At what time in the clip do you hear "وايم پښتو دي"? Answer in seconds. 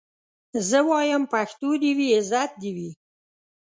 0.89-1.91